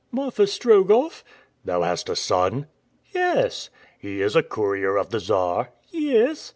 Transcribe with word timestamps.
"Marfa 0.11 0.47
Strogoff." 0.47 1.23
"Thou 1.63 1.83
hast 1.83 2.09
a 2.09 2.15
son?" 2.15 2.65
"Yes." 3.13 3.69
"He 3.99 4.19
is 4.23 4.35
a 4.35 4.41
courier 4.41 4.97
of 4.97 5.11
the 5.11 5.19
Czar?" 5.19 5.69
"Yes." 5.91 6.49